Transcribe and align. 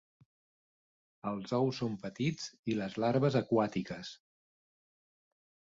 Els 1.31 1.53
ous 1.59 1.81
són 1.83 1.97
petits 2.07 2.49
i 2.73 2.79
les 2.81 2.99
larves 3.05 3.41
aquàtiques. 3.45 4.17